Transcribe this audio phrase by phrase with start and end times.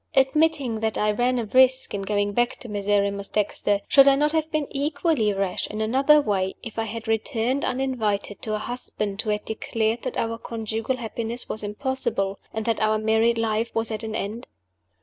[0.15, 4.31] Admitting that I ran a risk in going back to Miserrimus Dexter, should I not
[4.31, 9.21] have been equally rash, in another way, if I had returned, uninvited, to a husband
[9.21, 13.91] who had declared that our conjugal happiness was impossible, and that our married life was
[13.91, 14.47] at an end?